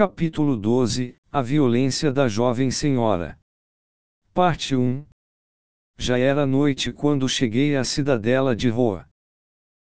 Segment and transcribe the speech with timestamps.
[0.00, 3.38] Capítulo 12 A violência da jovem senhora.
[4.32, 5.04] Parte 1
[5.98, 9.06] Já era noite quando cheguei à cidadela de Roa.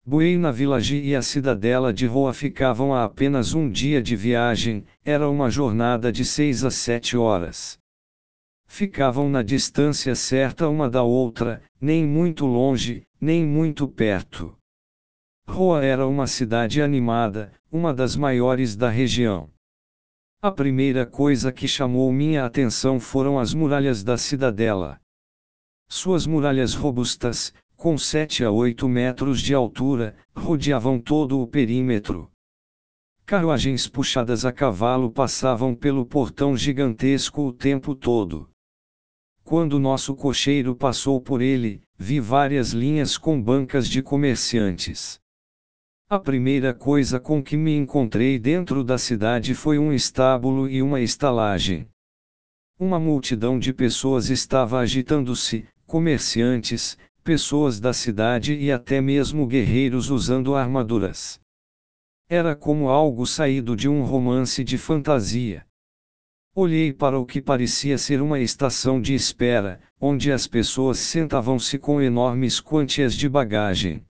[0.07, 5.29] Buena Village e a cidadela de Roa ficavam a apenas um dia de viagem, era
[5.29, 7.79] uma jornada de seis a sete horas.
[8.67, 14.57] Ficavam na distância certa uma da outra, nem muito longe, nem muito perto.
[15.47, 19.51] Roa era uma cidade animada, uma das maiores da região.
[20.41, 25.01] A primeira coisa que chamou minha atenção foram as muralhas da cidadela.
[25.89, 32.31] Suas muralhas robustas, com 7 a 8 metros de altura, rodeavam todo o perímetro.
[33.27, 38.49] Carruagens puxadas a cavalo passavam pelo portão gigantesco o tempo todo.
[39.43, 45.19] Quando nosso cocheiro passou por ele, vi várias linhas com bancas de comerciantes.
[46.11, 51.03] A primeira coisa com que me encontrei dentro da cidade foi um estábulo e uma
[51.03, 51.87] estalagem.
[52.81, 60.55] Uma multidão de pessoas estava agitando-se, comerciantes, pessoas da cidade e até mesmo guerreiros usando
[60.55, 61.39] armaduras.
[62.27, 65.67] Era como algo saído de um romance de fantasia.
[66.55, 72.01] Olhei para o que parecia ser uma estação de espera, onde as pessoas sentavam-se com
[72.01, 74.03] enormes quantias de bagagem.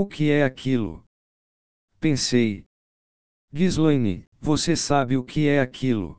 [0.00, 1.04] O que é aquilo?
[2.00, 2.64] Pensei.
[3.52, 6.18] Ghislaine, você sabe o que é aquilo?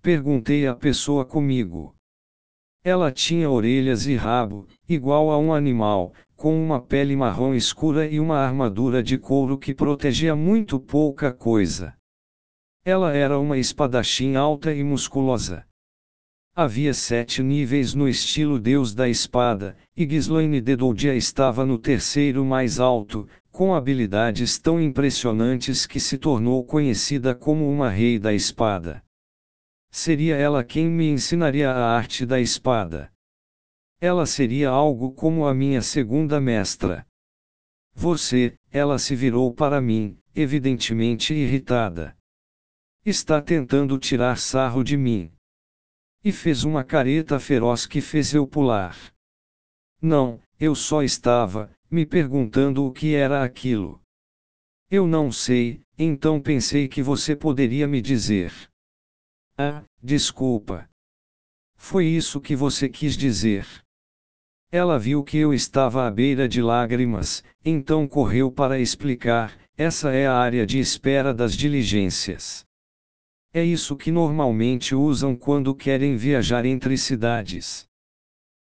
[0.00, 1.96] Perguntei à pessoa comigo.
[2.84, 8.20] Ela tinha orelhas e rabo, igual a um animal, com uma pele marrom escura e
[8.20, 11.92] uma armadura de couro que protegia muito pouca coisa.
[12.84, 15.66] Ela era uma espadachim alta e musculosa.
[16.58, 22.46] Havia sete níveis no estilo Deus da Espada, e Ghislaine de Doudia estava no terceiro
[22.46, 29.04] mais alto, com habilidades tão impressionantes que se tornou conhecida como uma Rei da Espada.
[29.90, 33.12] Seria ela quem me ensinaria a arte da espada.
[34.00, 37.06] Ela seria algo como a minha segunda mestra.
[37.94, 42.16] Você, ela se virou para mim, evidentemente irritada.
[43.04, 45.35] Está tentando tirar sarro de mim.
[46.26, 48.96] E fez uma careta feroz que fez eu pular.
[50.02, 54.02] Não, eu só estava, me perguntando o que era aquilo.
[54.90, 58.52] Eu não sei, então pensei que você poderia me dizer.
[59.56, 60.90] Ah, desculpa.
[61.76, 63.64] Foi isso que você quis dizer.
[64.72, 70.26] Ela viu que eu estava à beira de lágrimas, então correu para explicar: essa é
[70.26, 72.66] a área de espera das diligências.
[73.56, 77.88] É isso que normalmente usam quando querem viajar entre cidades.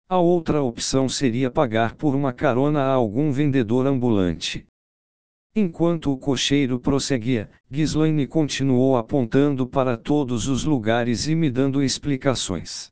[0.10, 4.66] A outra opção seria pagar por uma carona a algum vendedor ambulante.
[5.56, 12.90] Enquanto o cocheiro prosseguia, Ghislaine continuou apontando para todos os lugares e me dando explicações.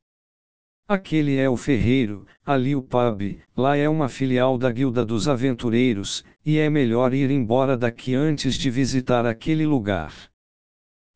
[0.88, 6.24] Aquele é o ferreiro, ali o pub, lá é uma filial da Guilda dos Aventureiros,
[6.46, 10.30] e é melhor ir embora daqui antes de visitar aquele lugar.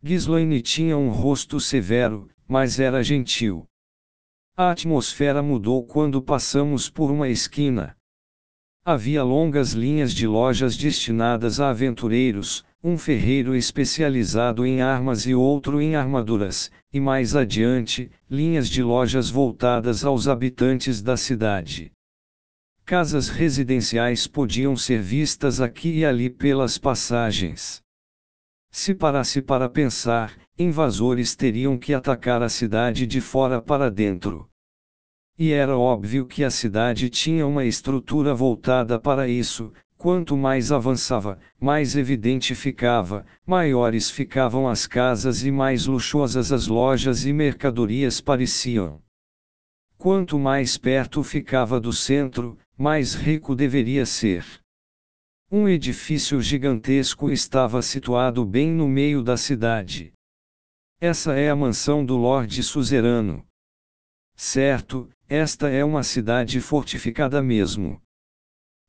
[0.03, 3.67] Ghislaine tinha um rosto severo, mas era gentil.
[4.57, 7.95] A atmosfera mudou quando passamos por uma esquina.
[8.83, 15.79] Havia longas linhas de lojas destinadas a aventureiros, um ferreiro especializado em armas e outro
[15.79, 21.91] em armaduras, e mais adiante, linhas de lojas voltadas aos habitantes da cidade.
[22.83, 27.80] Casas residenciais podiam ser vistas aqui e ali pelas passagens.
[28.71, 34.49] Se parasse para pensar, invasores teriam que atacar a cidade de fora para dentro.
[35.37, 41.37] E era óbvio que a cidade tinha uma estrutura voltada para isso, quanto mais avançava,
[41.59, 49.01] mais evidente ficava, maiores ficavam as casas e mais luxuosas as lojas e mercadorias pareciam.
[49.97, 54.60] Quanto mais perto ficava do centro, mais rico deveria ser.
[55.53, 60.13] Um edifício gigantesco estava situado bem no meio da cidade.
[60.97, 63.45] Essa é a mansão do Lorde Suzerano.
[64.33, 68.01] Certo, esta é uma cidade fortificada mesmo.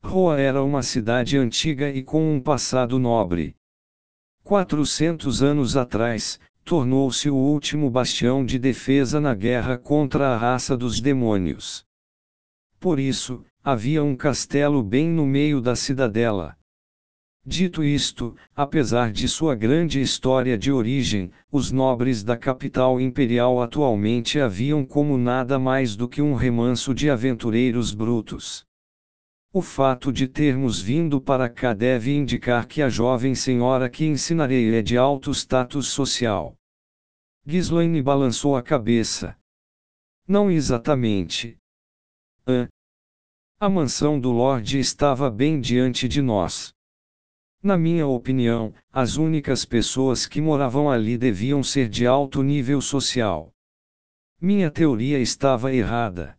[0.05, 3.57] Roa era uma cidade antiga e com um passado nobre.
[4.45, 11.01] 400 anos atrás, tornou-se o último bastião de defesa na guerra contra a raça dos
[11.01, 11.85] demônios.
[12.79, 16.57] Por isso, havia um castelo bem no meio da cidadela.
[17.45, 24.41] Dito isto, apesar de sua grande história de origem, os nobres da capital imperial atualmente
[24.41, 28.65] haviam como nada mais do que um remanso de aventureiros brutos.
[29.53, 34.75] O fato de termos vindo para cá deve indicar que a jovem senhora que ensinarei
[34.75, 36.57] é de alto status social.
[37.45, 39.37] Ghislaine balançou a cabeça.
[40.27, 41.59] Não exatamente.
[42.47, 42.69] Ah.
[43.63, 46.75] A mansão do Lorde estava bem diante de nós.
[47.63, 53.53] Na minha opinião, as únicas pessoas que moravam ali deviam ser de alto nível social.
[54.41, 56.37] Minha teoria estava errada.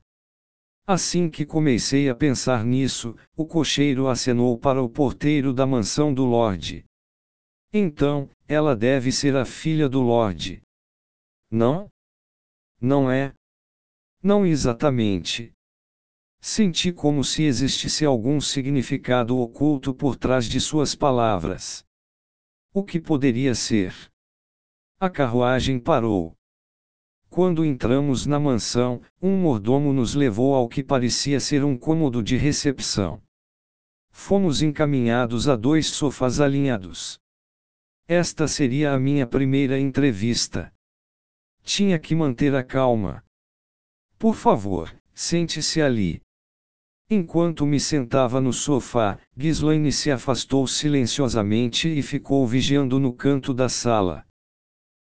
[0.86, 6.26] Assim que comecei a pensar nisso, o cocheiro acenou para o porteiro da mansão do
[6.26, 6.84] Lorde.
[7.72, 10.62] Então, ela deve ser a filha do Lorde.
[11.50, 11.88] Não?
[12.82, 13.34] Não é?
[14.22, 15.54] Não exatamente.
[16.46, 21.86] Senti como se existisse algum significado oculto por trás de suas palavras.
[22.74, 23.96] O que poderia ser?
[25.00, 26.36] A carruagem parou.
[27.30, 32.36] Quando entramos na mansão, um mordomo nos levou ao que parecia ser um cômodo de
[32.36, 33.24] recepção.
[34.12, 37.18] Fomos encaminhados a dois sofás alinhados.
[38.06, 40.74] Esta seria a minha primeira entrevista.
[41.64, 43.24] Tinha que manter a calma.
[44.20, 46.22] Por favor, sente-se ali.
[47.16, 53.70] Enquanto me sentava no sofá, Ghislaine se afastou silenciosamente e ficou vigiando no canto da
[53.70, 54.26] sala.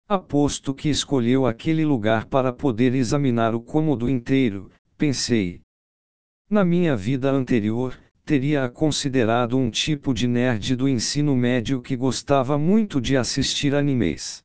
[0.08, 5.62] Aposto que escolheu aquele lugar para poder examinar o cômodo inteiro, pensei.
[6.48, 12.56] Na minha vida anterior, teria-a considerado um tipo de nerd do ensino médio que gostava
[12.56, 14.44] muito de assistir animes.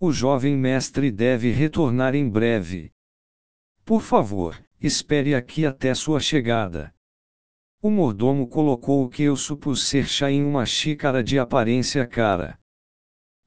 [0.00, 2.90] O jovem mestre deve retornar em breve.
[3.84, 6.94] Por favor, espere aqui até sua chegada.
[7.80, 12.58] O mordomo colocou o que eu supus ser chá em uma xícara de aparência cara.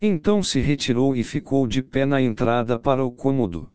[0.02, 3.72] Então se retirou e ficou de pé na entrada para o cômodo.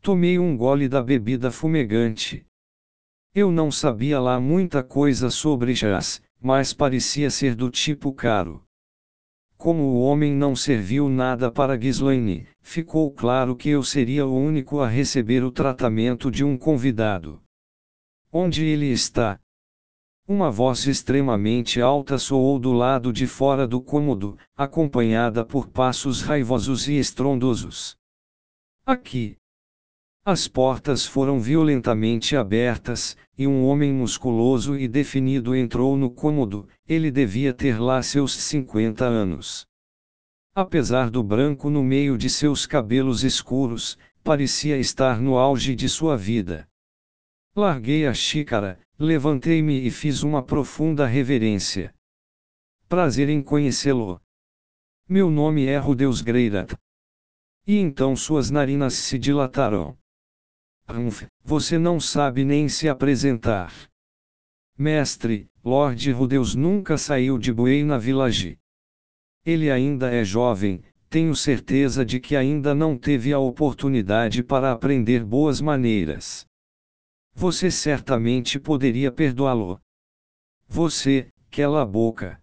[0.00, 2.44] Tomei um gole da bebida fumegante.
[3.32, 8.63] Eu não sabia lá muita coisa sobre chás, mas parecia ser do tipo caro.
[9.64, 14.80] Como o homem não serviu nada para Ghislaine, ficou claro que eu seria o único
[14.80, 17.40] a receber o tratamento de um convidado.
[18.30, 19.40] Onde ele está?
[20.28, 26.86] Uma voz extremamente alta soou do lado de fora do cômodo, acompanhada por passos raivosos
[26.86, 27.96] e estrondosos.
[28.84, 29.38] Aqui.
[30.24, 37.10] As portas foram violentamente abertas, e um homem musculoso e definido entrou no cômodo, ele
[37.10, 39.66] devia ter lá seus 50 anos.
[40.54, 46.16] Apesar do branco no meio de seus cabelos escuros, parecia estar no auge de sua
[46.16, 46.66] vida.
[47.54, 51.92] Larguei a xícara, Levantei-me e fiz uma profunda reverência.
[52.88, 54.20] Prazer em conhecê-lo.
[55.08, 56.76] Meu nome é Rudeus Greirat.
[57.66, 59.98] E então suas narinas se dilataram.
[60.88, 63.72] Humph, você não sabe nem se apresentar.
[64.76, 68.58] Mestre, Lord Rudeus nunca saiu de Buena Village.
[69.46, 75.24] Ele ainda é jovem, tenho certeza de que ainda não teve a oportunidade para aprender
[75.24, 76.44] boas maneiras.
[77.34, 79.80] Você certamente poderia perdoá-lo.
[80.68, 82.40] Você, cala a boca.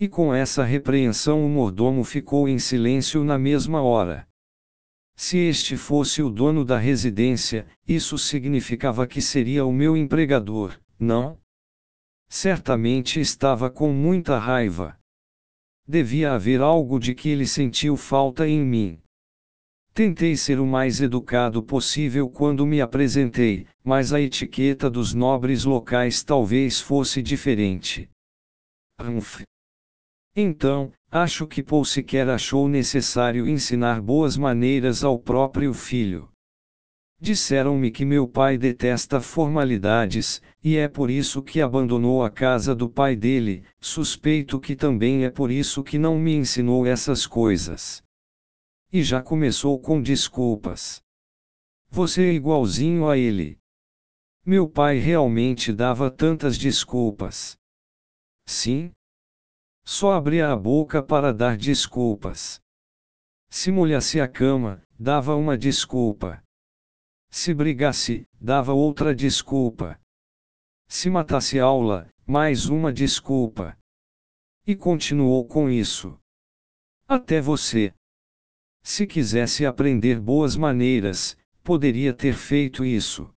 [0.00, 4.26] E com essa repreensão o mordomo ficou em silêncio na mesma hora.
[5.16, 11.38] Se este fosse o dono da residência, isso significava que seria o meu empregador, não?
[12.28, 14.98] Certamente estava com muita raiva.
[15.86, 19.00] Devia haver algo de que ele sentiu falta em mim.
[19.92, 26.24] Tentei ser o mais educado possível quando me apresentei, mas a etiqueta dos nobres locais
[26.24, 28.10] talvez fosse diferente.
[29.00, 29.42] Humph.
[30.34, 36.28] Então, acho que Paul sequer achou necessário ensinar boas maneiras ao próprio filho.
[37.20, 42.90] Disseram-me que meu pai detesta formalidades, e é por isso que abandonou a casa do
[42.90, 48.02] pai dele, suspeito que também é por isso que não me ensinou essas coisas.
[48.92, 51.00] E já começou com desculpas.
[51.90, 53.56] Você é igualzinho a ele.
[54.44, 57.56] Meu pai realmente dava tantas desculpas.
[58.44, 58.90] Sim?
[59.84, 62.60] Só abria a boca para dar desculpas.
[63.50, 66.42] Se molhasse a cama, dava uma desculpa.
[67.30, 70.00] Se brigasse, dava outra desculpa.
[70.88, 73.76] Se matasse aula, mais uma desculpa.
[74.66, 76.18] E continuou com isso.
[77.06, 77.92] Até você.
[78.82, 83.30] Se quisesse aprender boas maneiras, poderia ter feito isso.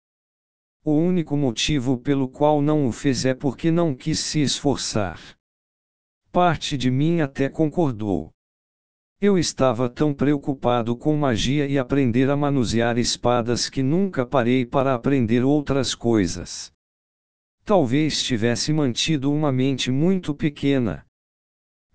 [0.83, 5.36] O único motivo pelo qual não o fez é porque não quis se esforçar.
[6.37, 8.31] Parte de mim até concordou.
[9.19, 14.93] Eu estava tão preocupado com magia e aprender a manusear espadas que nunca parei para
[14.93, 16.71] aprender outras coisas.
[17.65, 21.03] Talvez tivesse mantido uma mente muito pequena.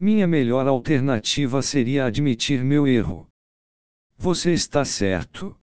[0.00, 3.28] Minha melhor alternativa seria admitir meu erro.
[4.18, 5.56] Você está certo.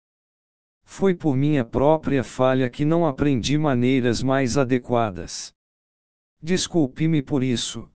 [0.86, 5.52] Foi por minha própria falha que não aprendi maneiras mais adequadas.
[6.42, 7.92] Desculpe-me por isso.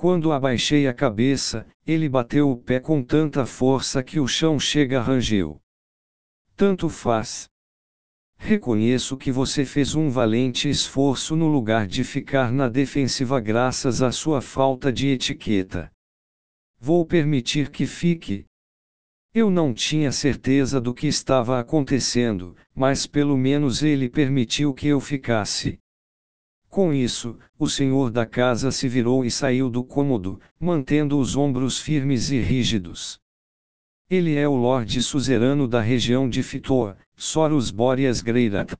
[0.00, 4.98] Quando abaixei a cabeça, ele bateu o pé com tanta força que o chão chega
[4.98, 5.60] rangeu.
[6.56, 7.50] Tanto faz.
[8.38, 14.10] Reconheço que você fez um valente esforço no lugar de ficar na defensiva graças à
[14.10, 15.92] sua falta de etiqueta.
[16.78, 18.46] Vou permitir que fique,
[19.34, 24.98] eu não tinha certeza do que estava acontecendo, mas pelo menos ele permitiu que eu
[24.98, 25.78] ficasse.
[26.70, 31.80] Com isso, o senhor da casa se virou e saiu do cômodo, mantendo os ombros
[31.80, 33.18] firmes e rígidos.
[34.08, 38.72] Ele é o Lorde Suzerano da região de Fitoa, Soros Boreas Greirat.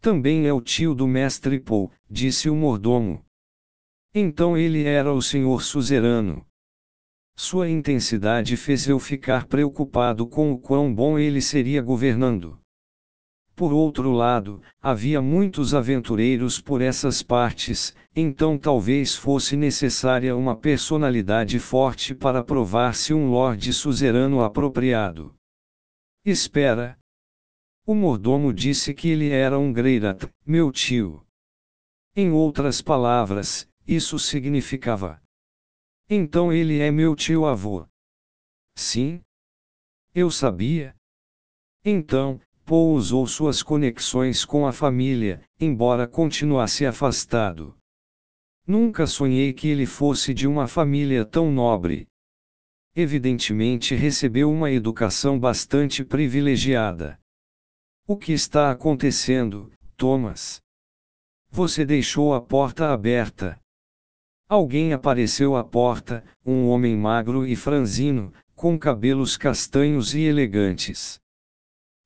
[0.00, 3.24] Também é o tio do mestre Paul, disse o mordomo.
[4.14, 6.46] Então ele era o senhor suzerano.
[7.34, 12.61] Sua intensidade fez eu ficar preocupado com o quão bom ele seria governando.
[13.62, 21.60] Por outro lado, havia muitos aventureiros por essas partes, então talvez fosse necessária uma personalidade
[21.60, 25.32] forte para provar-se um lorde suzerano apropriado.
[26.24, 26.98] Espera.
[27.86, 31.24] O mordomo disse que ele era um Greirat, meu tio.
[32.16, 35.22] Em outras palavras, isso significava:
[36.10, 37.86] então ele é meu tio-avô.
[38.74, 39.22] Sim?
[40.12, 40.96] Eu sabia.
[41.84, 47.76] Então, Paul usou suas conexões com a família, embora continuasse afastado.
[48.66, 52.06] Nunca sonhei que ele fosse de uma família tão nobre.
[52.94, 57.18] Evidentemente recebeu uma educação bastante privilegiada.
[58.06, 60.60] O que está acontecendo, Thomas?
[61.50, 63.58] Você deixou a porta aberta.
[64.48, 71.21] Alguém apareceu à porta, um homem magro e franzino, com cabelos castanhos e elegantes.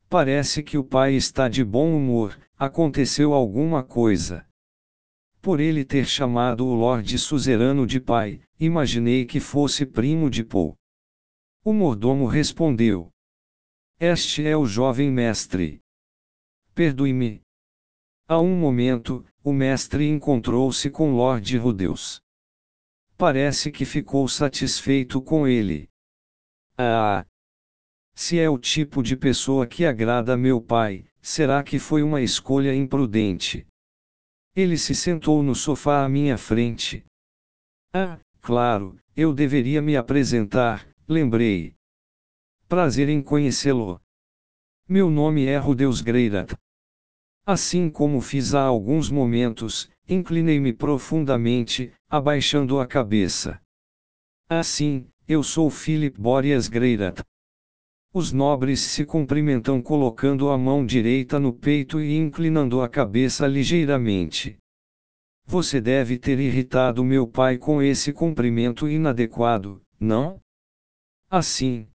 [0.08, 4.46] Parece que o pai está de bom humor, aconteceu alguma coisa.
[5.42, 10.76] Por ele ter chamado o Lorde Suzerano de pai, imaginei que fosse primo de Paul.
[11.64, 13.10] O mordomo respondeu:
[13.98, 15.80] Este é o jovem mestre.
[16.74, 17.42] Perdoe-me.
[18.28, 22.20] A um momento, o mestre encontrou-se com Lord Rudeus.
[23.16, 25.88] Parece que ficou satisfeito com ele.
[26.78, 27.24] Ah!
[28.18, 32.74] Se é o tipo de pessoa que agrada meu pai, será que foi uma escolha
[32.74, 33.66] imprudente?
[34.54, 37.04] Ele se sentou no sofá à minha frente.
[37.92, 41.74] Ah, claro, eu deveria me apresentar, lembrei.
[42.66, 44.00] Prazer em conhecê-lo.
[44.88, 46.54] Meu nome é Rudeus Greirat.
[47.44, 53.60] Assim como fiz há alguns momentos, inclinei-me profundamente, abaixando a cabeça.
[54.48, 57.22] Assim, eu sou Philip Boreas Greirat.
[58.18, 64.56] Os nobres se cumprimentam colocando a mão direita no peito e inclinando a cabeça ligeiramente.
[65.44, 70.40] Você deve ter irritado meu pai com esse cumprimento inadequado, não?
[71.28, 71.88] Assim.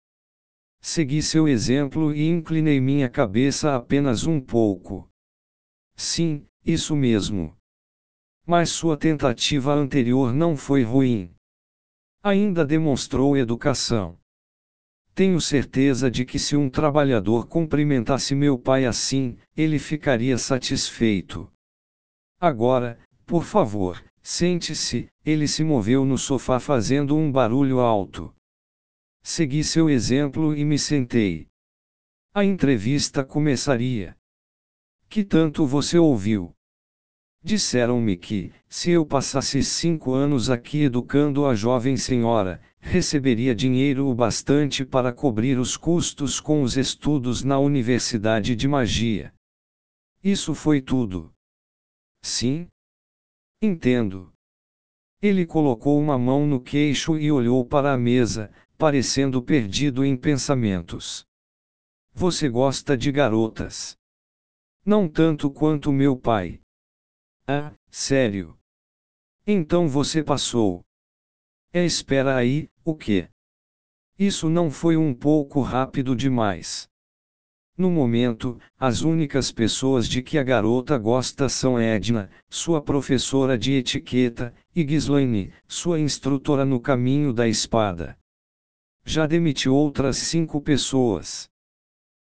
[0.81, 5.09] Segui seu exemplo e inclinei minha cabeça apenas um pouco.
[5.95, 7.57] Sim, isso mesmo.
[8.45, 11.33] Mas sua tentativa anterior não foi ruim.
[12.25, 14.19] Ainda demonstrou educação.
[15.19, 21.51] Tenho certeza de que se um trabalhador cumprimentasse meu pai assim, ele ficaria satisfeito.
[22.41, 22.97] Agora,
[23.27, 28.33] por favor, sente-se, ele se moveu no sofá fazendo um barulho alto.
[29.21, 31.49] Segui seu exemplo e me sentei.
[32.33, 34.17] A entrevista começaria.
[35.09, 36.55] Que tanto você ouviu?
[37.43, 44.15] Disseram-me que, se eu passasse cinco anos aqui educando a jovem senhora, receberia dinheiro o
[44.15, 49.35] bastante para cobrir os custos com os estudos na Universidade de Magia.
[50.23, 51.33] Isso foi tudo.
[52.23, 52.69] Sim?
[53.61, 54.33] Entendo.
[55.21, 61.27] Ele colocou uma mão no queixo e olhou para a mesa, parecendo perdido em pensamentos.
[62.15, 63.97] Você gosta de garotas?
[64.85, 66.61] Não tanto quanto meu pai.
[67.47, 68.59] Ah, sério?
[69.47, 70.85] Então você passou.
[71.73, 73.29] É espera aí, o quê?
[74.19, 76.89] Isso não foi um pouco rápido demais.
[77.77, 83.75] No momento, as únicas pessoas de que a garota gosta são Edna, sua professora de
[83.75, 88.19] etiqueta, e Ghislaine, sua instrutora no caminho da espada.
[89.05, 91.49] Já demitiu outras cinco pessoas.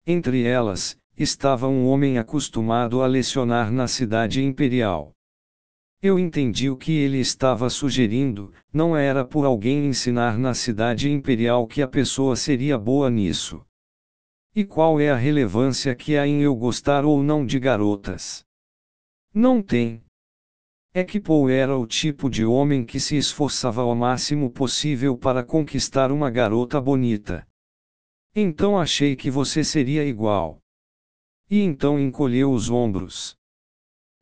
[0.07, 5.16] Entre elas, estava um homem acostumado a lecionar na cidade imperial.
[6.07, 11.67] Eu entendi o que ele estava sugerindo, não era por alguém ensinar na cidade imperial
[11.67, 13.67] que a pessoa seria boa nisso.
[14.55, 18.47] E qual é a relevância que há em eu gostar ou não de garotas?
[19.35, 20.01] Não tem.
[20.95, 25.43] É que Paul era o tipo de homem que se esforçava ao máximo possível para
[25.43, 27.45] conquistar uma garota bonita.
[28.33, 30.61] Então achei que você seria igual.
[31.51, 33.36] E então encolheu os ombros.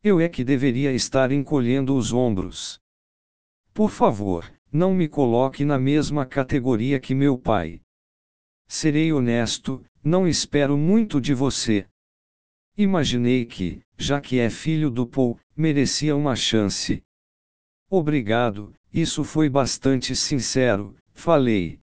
[0.05, 2.79] Eu é que deveria estar encolhendo os ombros.
[3.73, 7.81] Por favor, não me coloque na mesma categoria que meu pai.
[8.69, 11.87] Serei honesto, não espero muito de você.
[12.77, 17.03] Imaginei que, já que é filho do Paul, merecia uma chance.
[17.89, 21.81] Obrigado, isso foi bastante sincero, falei.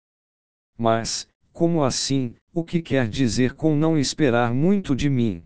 [0.78, 5.46] Mas, como assim, o que quer dizer com não esperar muito de mim?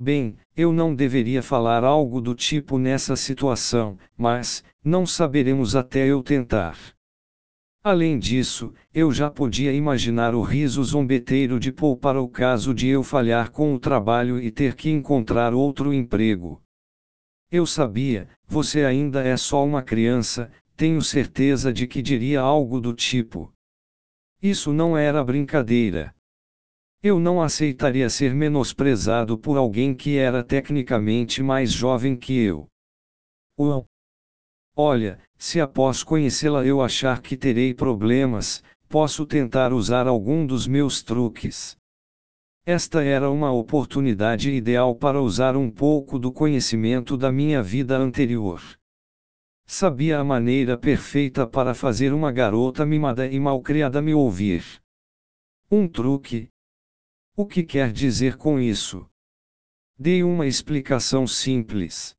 [0.00, 6.22] Bem, eu não deveria falar algo do tipo nessa situação, mas, não saberemos até eu
[6.22, 6.78] tentar.
[7.82, 12.86] Além disso, eu já podia imaginar o riso zombeteiro de Paul para o caso de
[12.86, 16.62] eu falhar com o trabalho e ter que encontrar outro emprego.
[17.50, 22.92] Eu sabia, você ainda é só uma criança, tenho certeza de que diria algo do
[22.92, 23.52] tipo.
[24.40, 26.14] Isso não era brincadeira.
[27.00, 32.66] Eu não aceitaria ser menosprezado por alguém que era tecnicamente mais jovem que eu.
[33.58, 33.86] Uau!
[34.74, 41.00] Olha, se após conhecê-la eu achar que terei problemas, posso tentar usar algum dos meus
[41.02, 41.76] truques.
[42.66, 48.60] Esta era uma oportunidade ideal para usar um pouco do conhecimento da minha vida anterior.
[49.64, 54.64] Sabia a maneira perfeita para fazer uma garota mimada e malcriada me ouvir.
[55.70, 56.50] Um truque,
[57.38, 59.08] o que quer dizer com isso?
[59.96, 62.16] Dei uma explicação simples.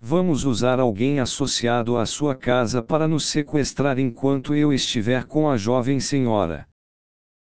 [0.00, 5.56] Vamos usar alguém associado à sua casa para nos sequestrar enquanto eu estiver com a
[5.56, 6.66] jovem senhora.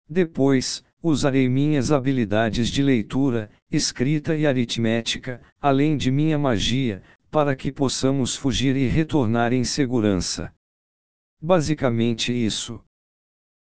[0.08, 7.72] Depois, usarei minhas habilidades de leitura, escrita e aritmética, além de minha magia, para que
[7.72, 10.54] possamos fugir e retornar em segurança.
[11.42, 12.80] Basicamente isso.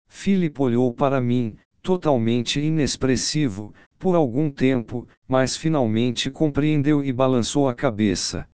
[0.09, 1.59] Philip olhou para mim,
[1.91, 8.49] totalmente inexpressivo, por algum tempo, mas finalmente compreendeu e balançou a cabeça.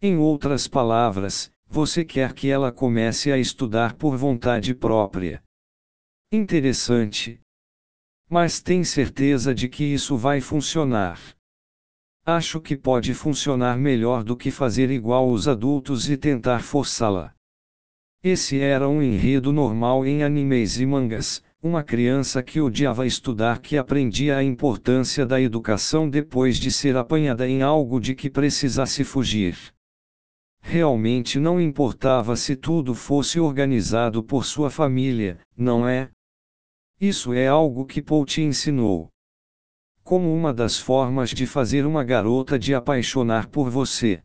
[0.00, 5.42] Em outras palavras, você quer que ela comece a estudar por vontade própria.
[6.30, 7.40] Interessante.
[8.30, 11.18] Mas tem certeza de que isso vai funcionar?
[12.24, 17.34] Acho que pode funcionar melhor do que fazer igual os adultos e tentar forçá-la.
[18.22, 23.78] Esse era um enredo normal em animes e mangas, uma criança que odiava estudar que
[23.78, 29.56] aprendia a importância da educação depois de ser apanhada em algo de que precisasse fugir.
[30.60, 36.10] Realmente não importava se tudo fosse organizado por sua família, não é?
[37.00, 39.08] Isso é algo que Paul te ensinou.
[40.02, 44.22] Como uma das formas de fazer uma garota de apaixonar por você.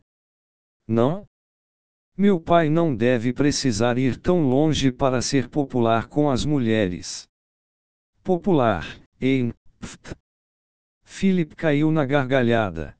[0.86, 1.24] Não?
[2.14, 7.29] Meu pai não deve precisar ir tão longe para ser popular com as mulheres.
[8.30, 8.86] Popular,
[9.20, 9.52] em.
[11.02, 12.96] Philip caiu na gargalhada.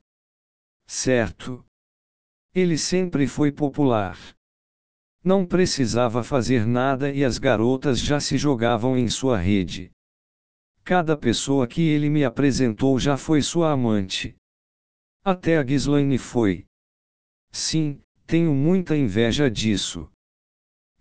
[0.85, 1.65] Certo.
[2.53, 4.17] Ele sempre foi popular.
[5.23, 9.89] Não precisava fazer nada e as garotas já se jogavam em sua rede.
[10.83, 14.35] Cada pessoa que ele me apresentou já foi sua amante.
[15.23, 16.65] Até a Ghislaine foi.
[17.53, 20.10] Sim, tenho muita inveja disso.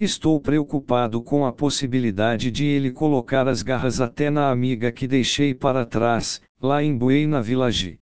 [0.00, 5.54] Estou preocupado com a possibilidade de ele colocar as garras até na amiga que deixei
[5.54, 7.98] para trás, lá em Buena Village.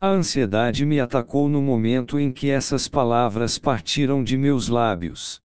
[0.00, 5.40] A ansiedade me atacou no momento em que essas palavras partiram de meus lábios.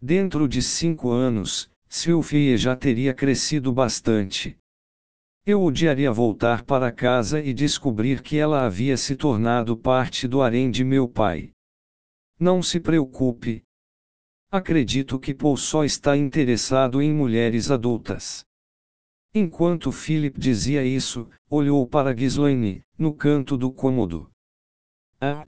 [0.00, 4.56] Dentro de cinco anos, Sylvie já teria crescido bastante.
[5.44, 10.70] Eu odiaria voltar para casa e descobrir que ela havia se tornado parte do harém
[10.70, 11.50] de meu pai.
[12.38, 13.65] Não se preocupe,
[14.50, 18.46] Acredito que Paul só está interessado em mulheres adultas.
[19.34, 24.30] Enquanto Philip dizia isso, olhou para Ghislaine, no canto do cômodo.
[25.20, 25.44] Ah!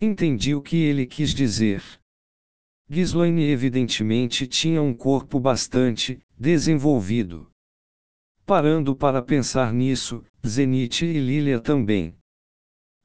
[0.00, 1.82] Entendi o que ele quis dizer.
[2.90, 7.48] Ghislaine evidentemente tinha um corpo bastante desenvolvido.
[8.44, 12.18] Parando para pensar nisso, Zenith e Lilia também.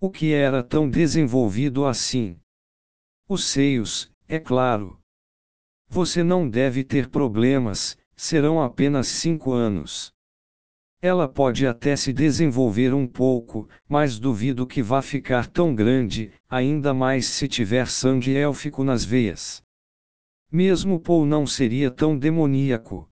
[0.01, 2.39] O que era tão desenvolvido assim?
[3.29, 4.99] Os seios, é claro.
[5.87, 10.13] Você não deve ter problemas, serão apenas cinco anos.
[11.01, 16.93] Ela pode até se desenvolver um pouco, mas duvido que vá ficar tão grande, ainda
[16.93, 19.61] mais se tiver sangue élfico nas veias.
[20.51, 23.07] Mesmo Paul não seria tão demoníaco.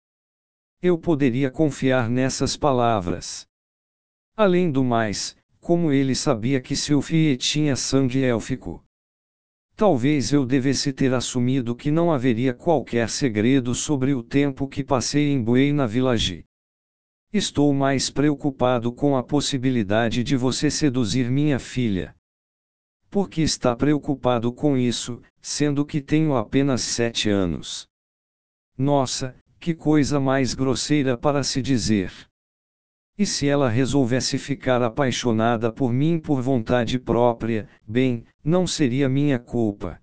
[0.81, 3.47] Eu poderia confiar nessas palavras.
[4.37, 8.85] Além do mais, como ele sabia que Sylphie tinha sangue élfico.
[9.81, 15.33] Talvez eu devesse ter assumido que não haveria qualquer segredo sobre o tempo que passei
[15.33, 16.45] em Buei na Village.
[17.33, 22.15] Estou mais preocupado com a possibilidade de você seduzir minha filha.
[23.09, 27.89] Por que está preocupado com isso, sendo que tenho apenas sete anos?
[28.77, 32.13] Nossa, que coisa mais grosseira para se dizer.
[33.21, 39.39] E se ela resolvesse ficar apaixonada por mim por vontade própria, bem, não seria minha
[39.39, 40.01] culpa.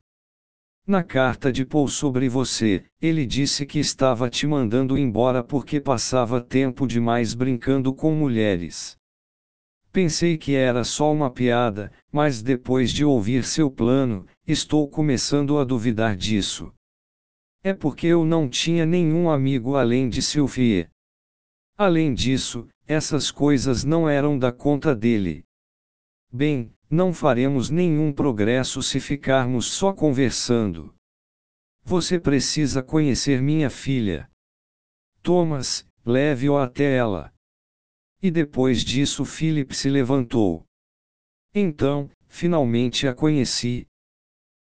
[0.85, 6.39] Na carta de Paul sobre você, ele disse que estava te mandando embora porque passava
[6.39, 8.95] tempo demais brincando com mulheres.
[9.91, 15.63] Pensei que era só uma piada, mas depois de ouvir seu plano, estou começando a
[15.63, 16.71] duvidar disso.
[17.63, 20.87] É porque eu não tinha nenhum amigo além de Sylvie.
[21.75, 25.43] Além disso, essas coisas não eram da conta dele.
[26.31, 30.95] Bem, não faremos nenhum progresso se ficarmos só conversando.
[31.83, 34.29] Você precisa conhecer minha filha.
[35.21, 37.33] Thomas, leve-o até ela.
[38.21, 40.65] E depois disso Philip se levantou.
[41.53, 43.85] Então, finalmente a conheci,